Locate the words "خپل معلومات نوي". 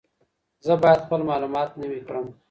1.05-1.99